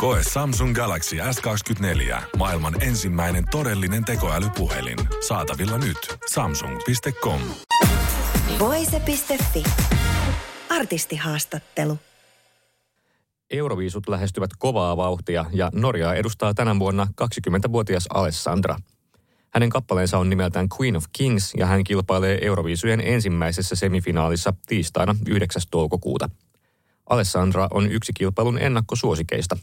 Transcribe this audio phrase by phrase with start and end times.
[0.00, 2.22] Koe Samsung Galaxy S24.
[2.36, 4.98] Maailman ensimmäinen todellinen tekoälypuhelin.
[5.28, 5.96] Saatavilla nyt.
[6.32, 7.40] Samsung.com.
[8.58, 9.62] Voise.fi.
[10.68, 11.98] Artistihaastattelu.
[13.50, 18.76] Euroviisut lähestyvät kovaa vauhtia ja Norjaa edustaa tänä vuonna 20-vuotias Alessandra.
[19.50, 25.62] Hänen kappaleensa on nimeltään Queen of Kings ja hän kilpailee Euroviisujen ensimmäisessä semifinaalissa tiistaina 9.
[25.70, 26.30] toukokuuta.
[27.06, 29.56] Alessandra on yksi kilpailun ennakkosuosikeista.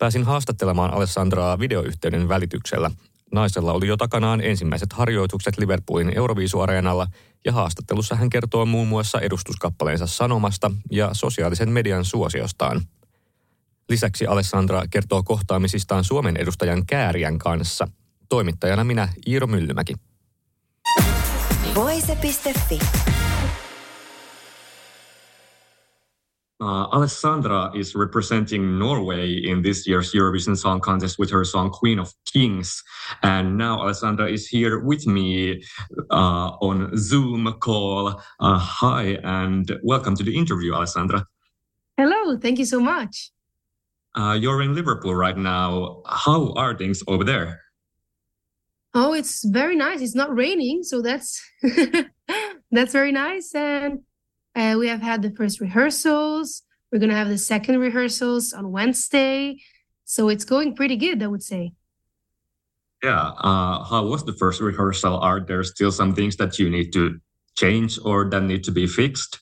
[0.00, 2.90] Pääsin haastattelemaan Alessandraa videoyhteyden välityksellä.
[3.32, 7.06] Naisella oli jo takanaan ensimmäiset harjoitukset Liverpoolin Euroviisuareenalla
[7.44, 12.80] ja haastattelussa hän kertoo muun muassa edustuskappaleensa sanomasta ja sosiaalisen median suosiostaan.
[13.88, 17.88] Lisäksi Alessandra kertoo kohtaamisistaan Suomen edustajan Kääriän kanssa.
[18.28, 19.94] Toimittajana minä Iiro Myllymäki.
[21.74, 22.78] Voise.fi.
[26.62, 31.98] Uh, Alessandra is representing Norway in this year's Eurovision Song Contest with her song Queen
[31.98, 32.82] of Kings.
[33.22, 35.64] And now Alessandra is here with me
[36.10, 38.20] uh, on Zoom call.
[38.40, 41.24] Uh, hi, and welcome to the interview, Alessandra.
[41.96, 43.30] Hello, thank you so much.
[44.14, 46.02] Uh, you're in Liverpool right now.
[46.06, 47.62] How are things over there?
[48.92, 50.02] Oh, it's very nice.
[50.02, 51.40] It's not raining, so that's
[52.70, 53.54] that's very nice.
[53.54, 54.00] And
[54.54, 56.62] uh, we have had the first rehearsals.
[56.90, 59.60] We're going to have the second rehearsals on Wednesday.
[60.04, 61.72] So it's going pretty good, I would say.
[63.02, 63.32] Yeah.
[63.38, 65.18] Uh, how was the first rehearsal?
[65.18, 67.20] Are there still some things that you need to
[67.56, 69.40] change or that need to be fixed?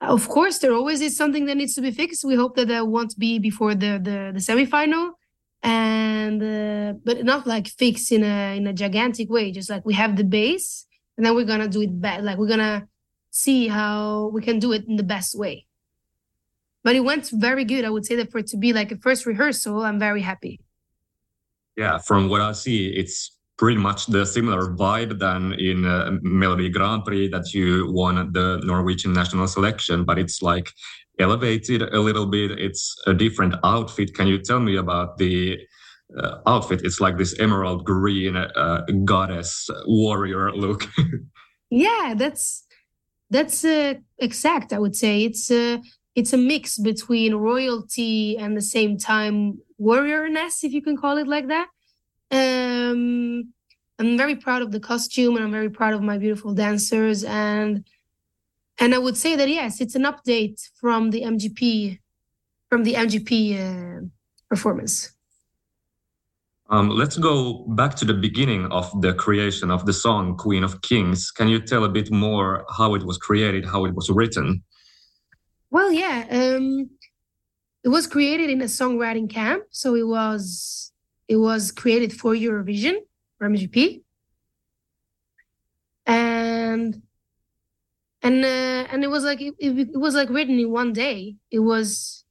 [0.00, 2.24] Of course, there always is something that needs to be fixed.
[2.24, 5.12] We hope that that won't be before the the, the semifinal,
[5.62, 9.52] and uh, but not like fixed in a in a gigantic way.
[9.52, 10.86] Just like we have the base,
[11.16, 12.20] and then we're gonna do it back.
[12.22, 12.88] Like we're gonna
[13.32, 15.66] see how we can do it in the best way.
[16.84, 17.84] But it went very good.
[17.84, 20.60] I would say that for it to be like a first rehearsal, I'm very happy.
[21.76, 26.70] Yeah, from what I see, it's pretty much the similar vibe than in uh, Melodi
[26.70, 30.70] Grand Prix that you won the Norwegian national selection, but it's like
[31.18, 32.50] elevated a little bit.
[32.50, 34.14] It's a different outfit.
[34.14, 35.58] Can you tell me about the
[36.18, 36.82] uh, outfit?
[36.84, 40.86] It's like this emerald green uh, goddess warrior look.
[41.70, 42.64] yeah, that's
[43.32, 44.72] that's uh, exact.
[44.72, 45.80] I would say it's a
[46.14, 51.26] it's a mix between royalty and the same time warriorness, if you can call it
[51.26, 51.68] like that.
[52.30, 53.52] Um,
[53.98, 57.84] I'm very proud of the costume, and I'm very proud of my beautiful dancers, and
[58.78, 61.98] and I would say that yes, it's an update from the MGP
[62.68, 64.00] from the MGP uh,
[64.48, 65.12] performance.
[66.72, 70.80] Um, let's go back to the beginning of the creation of the song Queen of
[70.80, 71.30] Kings.
[71.30, 74.64] Can you tell a bit more how it was created, how it was written?
[75.70, 76.24] Well, yeah.
[76.30, 76.88] Um,
[77.84, 79.64] it was created in a songwriting camp.
[79.70, 80.92] So it was
[81.28, 82.94] it was created for Eurovision,
[83.36, 84.00] for MGP.
[86.06, 87.02] And
[88.22, 91.36] and uh, and it was like it, it was like written in one day.
[91.50, 92.24] It was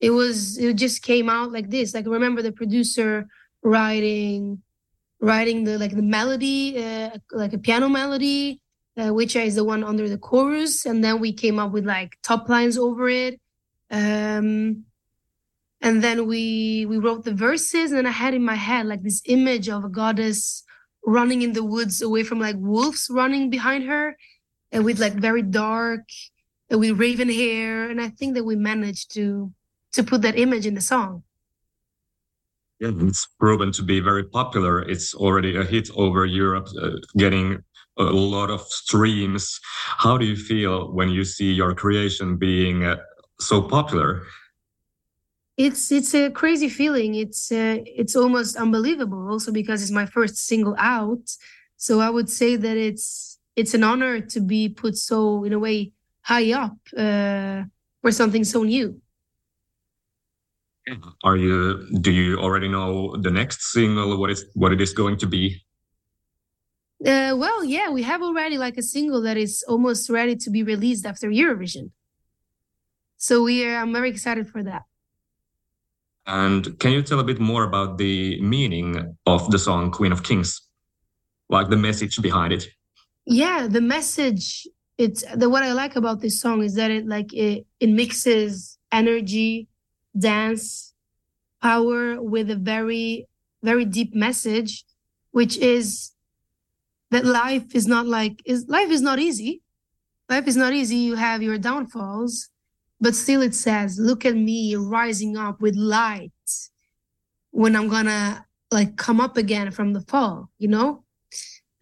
[0.00, 1.94] it was it just came out like this.
[1.94, 3.28] Like remember the producer
[3.64, 4.62] writing
[5.20, 8.60] writing the like the melody uh, like a piano melody
[8.96, 12.16] uh, which is the one under the chorus and then we came up with like
[12.22, 13.40] top lines over it.
[13.90, 14.84] Um
[15.80, 19.20] and then we we wrote the verses and i had in my head like this
[19.26, 20.62] image of a goddess
[21.04, 24.16] running in the woods away from like wolves running behind her
[24.72, 26.04] and with like very dark
[26.70, 27.90] and with raven hair.
[27.90, 29.52] And i think that we managed to
[29.92, 31.23] to put that image in the song
[32.84, 34.82] it's proven to be very popular.
[34.82, 37.62] It's already a hit over Europe, uh, getting
[37.98, 39.60] a lot of streams.
[39.98, 42.96] How do you feel when you see your creation being uh,
[43.40, 44.22] so popular?
[45.56, 47.14] It's it's a crazy feeling.
[47.14, 49.28] It's uh, it's almost unbelievable.
[49.30, 51.30] Also because it's my first single out,
[51.76, 55.58] so I would say that it's it's an honor to be put so in a
[55.58, 55.92] way
[56.22, 57.62] high up uh,
[58.02, 59.00] for something so new.
[61.22, 61.86] Are you?
[62.00, 64.18] Do you already know the next single?
[64.18, 65.62] What is what it is going to be?
[67.04, 70.62] Uh, well, yeah, we have already like a single that is almost ready to be
[70.62, 71.90] released after Eurovision.
[73.16, 73.76] So we are.
[73.76, 74.82] I'm very excited for that.
[76.26, 80.22] And can you tell a bit more about the meaning of the song "Queen of
[80.22, 80.62] Kings,"
[81.48, 82.68] like the message behind it?
[83.26, 84.66] yeah, the message.
[84.96, 88.78] It's the what I like about this song is that it like it it mixes
[88.92, 89.66] energy,
[90.18, 90.94] dance,
[91.62, 93.26] power with a very
[93.62, 94.84] very deep message,
[95.30, 96.12] which is
[97.10, 99.62] that life is not like is life is not easy.
[100.28, 100.96] Life is not easy.
[100.96, 102.48] You have your downfalls,
[103.00, 106.32] but still it says, "Look at me rising up with light."
[107.50, 111.04] When I'm gonna like come up again from the fall, you know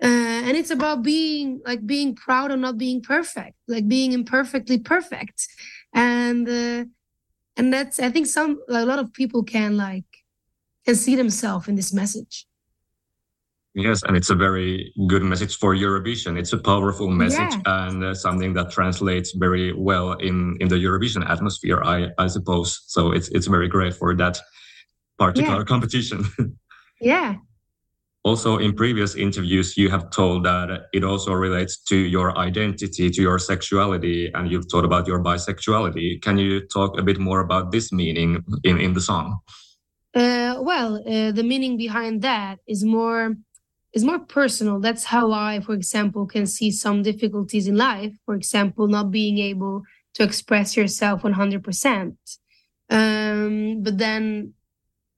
[0.02, 4.78] uh, and it's about being like being proud of not being perfect like being imperfectly
[4.78, 5.46] perfect
[5.94, 6.84] and uh,
[7.56, 10.04] and that's i think some a lot of people can like
[10.84, 12.46] can see themselves in this message.
[13.74, 17.86] Yes and it's a very good message for eurovision it's a powerful message yeah.
[17.86, 22.82] and uh, something that translates very well in in the eurovision atmosphere i i suppose.
[22.86, 24.38] So it's it's very great for that
[25.18, 25.72] particular yeah.
[25.72, 26.24] competition.
[27.00, 27.36] Yeah
[28.24, 33.22] also in previous interviews you have told that it also relates to your identity to
[33.22, 36.22] your sexuality and you've talked about your bisexuality.
[36.22, 39.40] Can you talk a bit more about this meaning in, in the song?
[40.14, 43.34] Uh, well uh, the meaning behind that is more
[43.92, 44.78] is more personal.
[44.78, 48.12] That's how i for example can see some difficulties in life.
[48.24, 49.82] For example not being able
[50.14, 52.16] to express yourself 100%
[52.90, 54.54] um, but then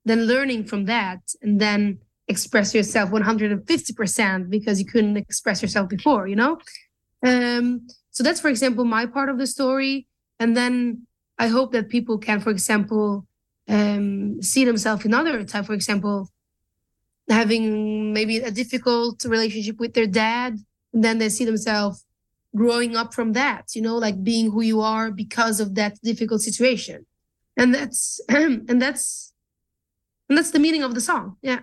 [0.05, 1.99] then learning from that and then
[2.29, 6.59] express yourself 150% because you couldn't express yourself before, you know?
[7.25, 10.07] Um, so that's, for example, my part of the story.
[10.39, 11.07] And then
[11.39, 13.27] I hope that people can, for example,
[13.69, 16.31] um, see themselves in other type, for example,
[17.29, 20.59] having maybe a difficult relationship with their dad,
[20.93, 22.05] and then they see themselves
[22.55, 26.43] growing up from that, you know, like being who you are because of that difficult
[26.43, 27.07] situation.
[27.57, 29.33] And that's and that's
[30.29, 31.37] and that's the meaning of the song.
[31.43, 31.61] Yeah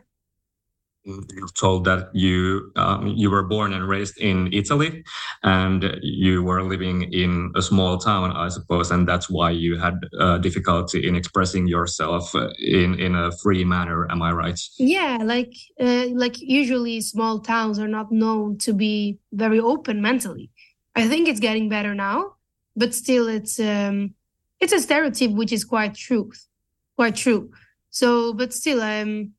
[1.04, 5.04] you've told that you um, you were born and raised in Italy,
[5.44, 9.96] and you were living in a small town, I suppose, and that's why you had
[10.20, 14.10] uh, difficulty in expressing yourself uh, in in a free manner.
[14.12, 14.60] Am I right?
[14.78, 20.50] Yeah, like uh, like usually small towns are not known to be very open mentally.
[20.96, 22.36] I think it's getting better now,
[22.76, 24.14] but still, it's um,
[24.60, 26.48] it's a stereotype which is quite truth,
[26.96, 27.52] quite true.
[27.90, 29.34] So, but still, um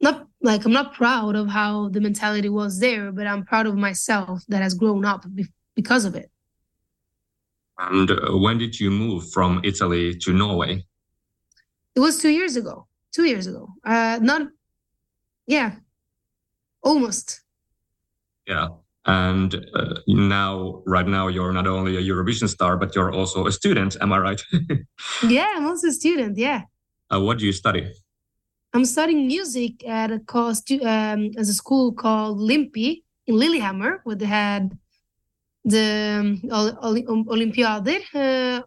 [0.00, 3.76] not like I'm not proud of how the mentality was there, but I'm proud of
[3.76, 6.30] myself that has grown up be- because of it.
[7.78, 10.84] And uh, when did you move from Italy to Norway?
[11.94, 12.86] It was two years ago.
[13.12, 13.68] Two years ago.
[13.84, 14.42] Uh, not,
[15.46, 15.76] yeah,
[16.82, 17.40] almost.
[18.46, 18.68] Yeah.
[19.06, 23.52] And uh, now, right now, you're not only a Eurovision star, but you're also a
[23.52, 23.96] student.
[24.00, 24.42] Am I right?
[25.28, 26.38] yeah, I'm also a student.
[26.38, 26.62] Yeah.
[27.12, 27.92] Uh, what do you study?
[28.74, 34.16] I'm studying music at a cost um, as a school called Limpi in Lillehammer, where
[34.16, 34.76] they had
[35.64, 38.62] the um, Olympiader, uh,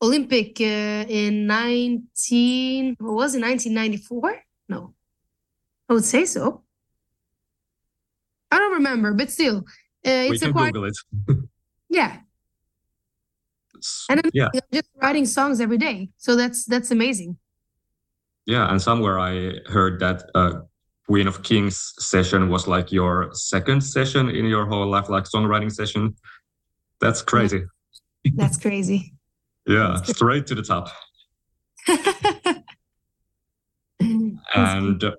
[0.00, 4.40] Olympic uh, in 19, what was it, 1994?
[4.68, 4.94] No,
[5.88, 6.62] I would say so.
[8.52, 9.62] I don't remember, but still, uh,
[10.04, 10.96] it's we can a quite, Google it.
[11.88, 12.18] yeah.
[14.08, 14.48] And I'm yeah.
[14.72, 17.36] just writing songs every day, so that's that's amazing.
[18.46, 20.60] Yeah, and somewhere I heard that uh,
[21.08, 25.70] Queen of Kings session was like your second session in your whole life, like songwriting
[25.72, 26.16] session.
[27.00, 27.64] That's crazy.
[28.34, 29.14] That's crazy.
[29.66, 30.88] yeah, straight to the top.
[34.54, 35.12] and uh,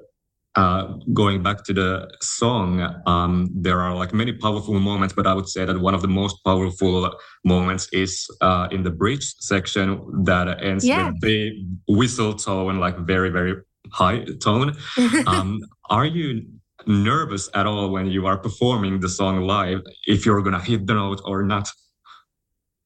[1.14, 5.48] going back to the song, um, there are like many powerful moments, but I would
[5.48, 7.14] say that one of the most powerful
[7.46, 11.10] moments is uh, in the bridge section that ends yeah.
[11.10, 13.56] with the whistle tone, like very, very
[13.92, 14.76] high tone.
[15.28, 15.60] um,
[15.90, 16.46] are you
[16.88, 20.94] nervous at all when you are performing the song live if you're gonna hit the
[20.94, 21.70] note or not?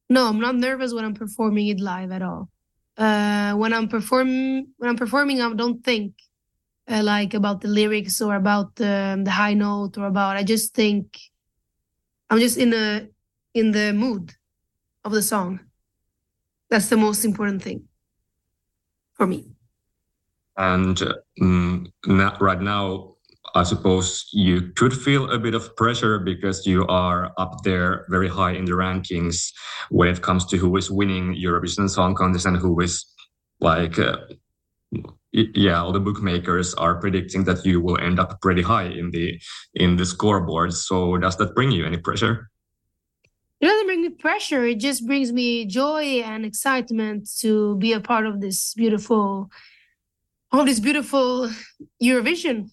[0.09, 2.49] No, I'm not nervous when I'm performing it live at all.
[2.97, 4.27] Uh, when I'm perform
[4.77, 6.15] when I'm performing, I don't think
[6.91, 10.73] uh, like about the lyrics or about the, the high note or about i just
[10.73, 11.17] think
[12.29, 13.09] i'm just in the
[13.53, 14.33] in the mood
[15.03, 15.59] of the song.
[16.69, 17.87] That's the most important thing
[19.13, 19.47] for me.
[20.57, 21.01] And
[21.41, 21.91] um,
[22.39, 23.15] right now
[23.55, 28.27] i suppose you could feel a bit of pressure because you are up there very
[28.27, 29.51] high in the rankings
[29.89, 33.03] when it comes to who is winning eurovision song contest and who is
[33.59, 34.17] like uh,
[35.31, 39.39] yeah, all the bookmakers are predicting that you will end up pretty high in the
[39.73, 40.73] in the scoreboard.
[40.73, 42.49] So does that bring you any pressure?
[43.61, 44.65] It doesn't bring me pressure.
[44.65, 49.51] It just brings me joy and excitement to be a part of this beautiful,
[50.51, 51.49] of this beautiful
[52.01, 52.71] Eurovision.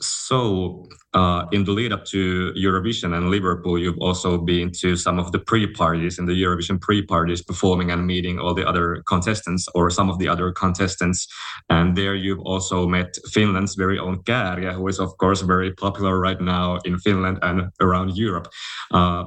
[0.00, 5.18] So uh, in the lead up to Eurovision and Liverpool, you've also been to some
[5.20, 9.02] of the pre parties in the Eurovision pre parties, performing and meeting all the other
[9.06, 11.28] contestants or some of the other contestants.
[11.70, 16.18] And there you've also met Finland's very own Käärijä, who is, of course, very popular
[16.18, 18.48] right now in Finland and around Europe.
[18.90, 19.24] Uh,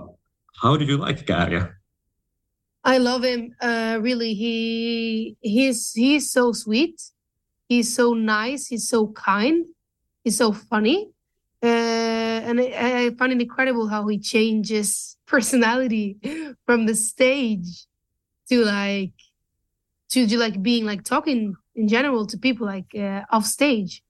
[0.62, 1.74] how do you like Käärijä?
[2.84, 3.56] I love him.
[3.62, 7.02] Uh, really, he he's he's so sweet.
[7.70, 8.68] He's so nice.
[8.68, 9.66] He's so kind.
[10.24, 11.14] He's so funny
[11.64, 16.18] uh, and I, I find it incredible how he changes personality
[16.66, 17.88] from the stage
[18.50, 19.14] to like
[20.10, 24.04] to, to like being like talking in general to people like uh, off stage.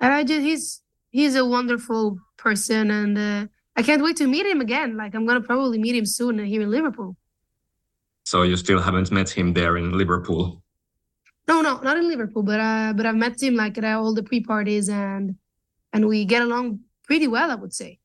[0.00, 4.46] And i just he's he's a wonderful person and uh, i can't wait to meet
[4.46, 4.96] him again.
[4.96, 7.16] Like i'm gonna probably meet him soon here in liverpool.
[8.24, 10.62] So you still haven't met him there in liverpool?
[11.48, 14.22] No no not in liverpool but uh but i've met him like at all the
[14.22, 15.36] pre-parties and
[15.94, 18.00] and we get along pretty well, I would say.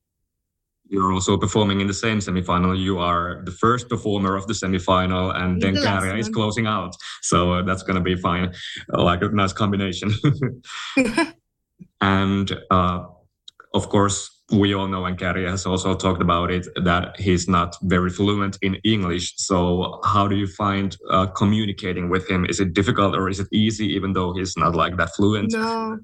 [0.87, 2.77] You're also performing in the same semifinal.
[2.77, 6.95] You are the first performer of the semifinal, and then Käärijä is closing out.
[7.21, 8.53] So uh, that's going to be fine,
[8.93, 10.11] uh, like a nice combination.
[12.01, 12.99] and uh,
[13.75, 17.77] of course, we all know, and Käärijä has also talked about it, that he's not
[17.83, 19.33] very fluent in English.
[19.37, 22.45] So, how do you find uh, communicating with him?
[22.45, 25.51] Is it difficult or is it easy, even though he's not like that fluent?
[25.51, 25.99] No,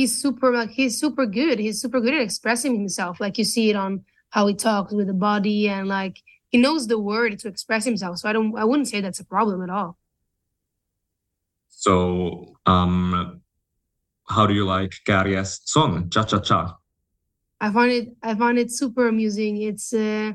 [0.00, 1.58] he's super like he's super good.
[1.58, 3.20] He's super good at expressing himself.
[3.20, 6.16] Like you see it on how he talks with the body and like
[6.48, 8.16] he knows the word to express himself.
[8.18, 9.98] So I don't I wouldn't say that's a problem at all.
[11.68, 13.42] So um
[14.34, 16.78] how do you like Käärijä's song Cha Cha Cha?
[17.60, 19.60] I find it I find it super amusing.
[19.60, 20.32] It's uh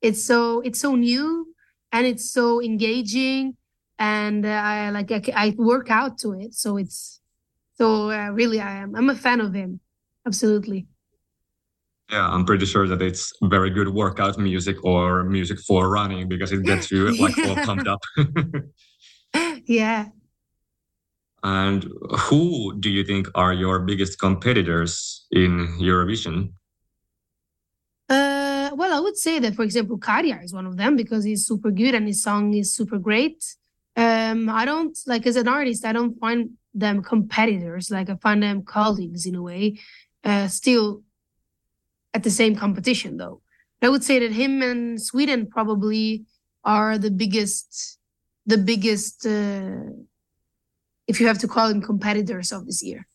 [0.00, 1.54] it's so it's so new
[1.92, 3.56] and it's so engaging
[3.98, 7.18] and uh, I like I, I work out to it so it's
[7.78, 8.96] so uh, really, I am.
[8.96, 9.80] I'm a fan of him.
[10.26, 10.86] Absolutely.
[12.10, 16.52] Yeah, I'm pretty sure that it's very good workout music or music for running because
[16.52, 18.00] it gets you like all pumped up.
[19.66, 20.06] yeah.
[21.44, 21.86] And
[22.18, 26.52] who do you think are your biggest competitors in Eurovision?
[28.08, 31.46] Uh, well, I would say that, for example, Käärijä is one of them because he's
[31.46, 33.44] super good and his song is super great.
[33.96, 37.90] Um, I don't like as an artist, I don't find them competitors.
[37.90, 39.78] Like I find them colleagues in a way,
[40.24, 41.02] uh, still
[42.14, 43.40] at the same competition though.
[43.80, 46.24] I would say that him and Sweden probably
[46.64, 47.98] are the biggest,
[48.46, 49.92] the biggest, uh,
[51.06, 53.06] if you have to call them competitors of this year.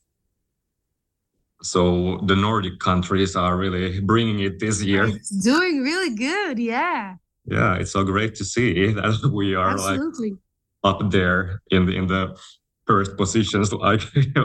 [1.62, 5.06] So the Nordic countries are really bringing it this year.
[5.06, 7.16] It's doing really good, yeah.
[7.46, 10.32] Yeah, it's so great to see that we are Absolutely.
[10.32, 10.40] like
[10.84, 12.38] up there in the in the
[12.86, 14.02] first positions like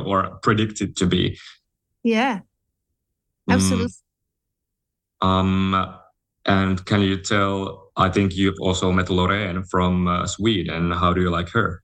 [0.06, 1.38] or predicted to be.
[2.02, 2.40] Yeah.
[3.48, 3.54] Mm.
[3.54, 3.94] absolutely.
[5.22, 5.26] Mm.
[5.26, 5.98] um
[6.44, 10.92] and can you tell i think you've also met loreen from uh, sweden.
[10.92, 11.82] How do you like her?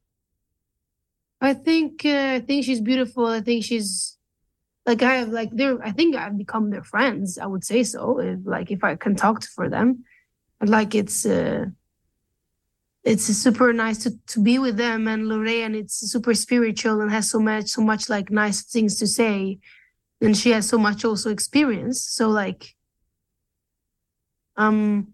[1.40, 3.26] I think uh, i think she's beautiful.
[3.26, 4.18] I think she's
[4.86, 8.20] like i have like they're i think i've become their friends i would say so
[8.20, 10.04] if like if i can talk to for them.
[10.60, 11.66] And like it's uh
[13.04, 17.30] it's super nice to, to be with them and Loreen it's super spiritual and has
[17.30, 19.58] so much so much like nice things to say.
[20.20, 22.00] And she has so much also experience.
[22.02, 22.74] So like
[24.56, 25.08] um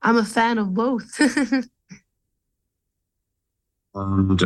[0.00, 1.08] I'm a fan of both.
[3.94, 4.42] And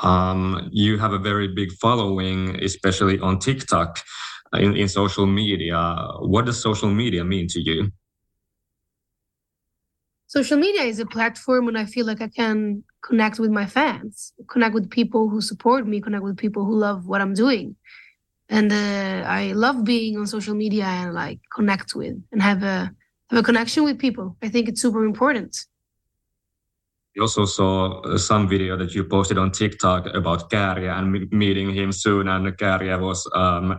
[0.00, 3.98] um you have a very big following especially on TikTok
[4.54, 5.96] in, in social media.
[6.20, 7.92] What does social media mean to you
[10.36, 14.14] social media is a platform when I feel like I can connect with my fans,
[14.54, 17.76] connect with people who support me, connect with people who love what I'm doing.
[18.48, 22.78] And uh, I love being on social media and like connect with and have a
[23.30, 24.26] have a connection with people.
[24.46, 25.52] I think it's super important.
[27.14, 31.74] We also saw uh, some video that you posted on TikTok about Käärijä and meeting
[31.74, 33.78] him soon, and Käärijä was um,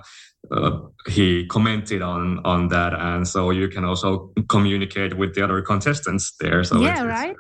[0.52, 5.62] uh, he commented on on that, and so you can also communicate with the other
[5.62, 6.64] contestants there.
[6.64, 7.36] So yeah, it's, right.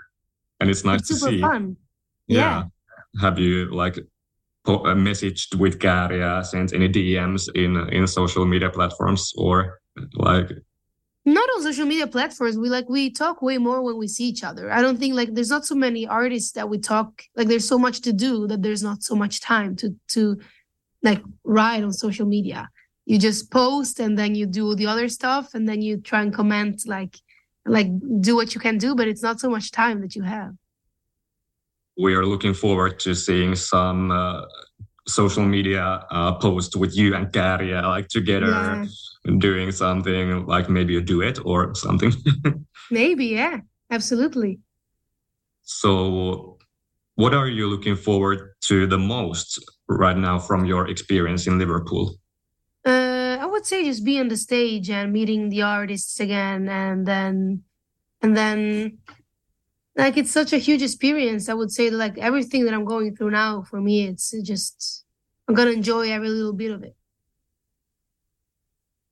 [0.60, 1.42] and it's nice it's to see.
[1.42, 1.78] Fun.
[2.28, 2.40] Yeah.
[2.40, 2.64] yeah.
[3.22, 4.00] Have you like
[4.66, 9.80] po- uh, messaged with Käärijä, sent any DMs in in social media platforms, or
[10.14, 10.52] like?
[11.28, 12.56] Not on social media platforms.
[12.56, 14.72] We like we talk way more when we see each other.
[14.72, 17.24] I don't think like there's not so many artists that we talk.
[17.36, 20.38] Like there's so much to do that there's not so much time to to
[21.02, 22.70] like write on social media
[23.06, 26.34] you just post and then you do the other stuff and then you try and
[26.34, 27.18] comment like
[27.66, 27.88] like
[28.22, 30.54] do what you can do but it's not so much time that you have
[31.98, 34.42] we are looking forward to seeing some uh,
[35.08, 38.86] social media uh, post with you and Käärijä, like together Yeah.
[39.40, 42.12] doing something, like maybe a duet or something.
[42.92, 43.60] Maybe, yeah,
[43.90, 44.60] absolutely.
[45.64, 46.58] so,
[47.16, 52.16] what are you looking forward to the most right now from your experience in Liverpool?
[53.66, 57.64] Would say just be on the stage and meeting the artists again, and then,
[58.22, 59.00] and then,
[59.98, 61.50] like it's such a huge experience.
[61.50, 65.04] I would say like everything that I'm going through now for me, it's just
[65.48, 66.96] I'm gonna enjoy every little bit of it.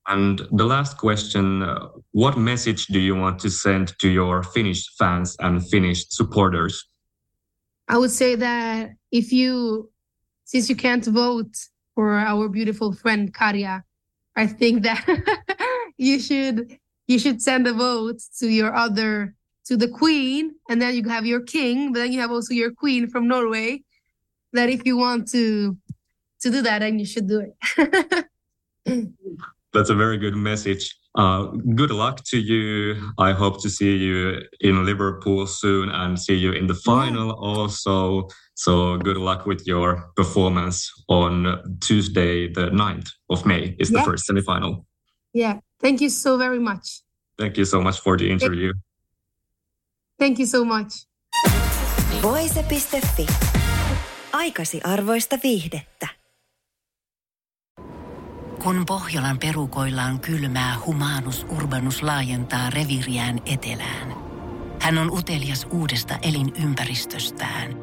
[0.07, 4.87] And the last question uh, What message do you want to send to your Finnish
[4.99, 6.75] fans and Finnish supporters?
[7.87, 9.89] I would say that if you,
[10.43, 11.57] since you can't vote
[11.95, 13.81] for our beautiful friend Käärijä,
[14.35, 15.03] I think that
[15.97, 19.35] you should you should send a vote to your other
[19.65, 22.71] to the queen, and then you have your king, but then you have also your
[22.71, 23.83] queen from Norway.
[24.53, 25.77] That if you want to
[26.41, 28.27] to do that, then you should do it.
[29.73, 30.95] That's a very good message.
[31.15, 33.11] Uh, good luck to you.
[33.17, 38.27] I hope to see you in Liverpool soon and see you in the final also.
[38.55, 41.45] So, good luck with your performance on
[41.87, 44.05] Tuesday, the 9th of May, is the Yeah.
[44.05, 44.85] first semifinal.
[45.33, 45.59] yeah.
[45.81, 47.03] Thank you so very much.
[47.37, 48.73] Thank you so much for the interview.
[50.19, 51.07] Thank you so much.
[52.21, 53.25] Voise.fi.
[54.33, 56.07] Aikasi arvoista viihdettä.
[58.63, 64.13] Kun Pohjolan perukoillaan kylmää, humanus urbanus laajentaa reviriään etelään.
[64.81, 67.82] Hän on utelias uudesta elinympäristöstään.